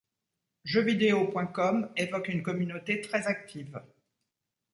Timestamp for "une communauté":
2.29-3.01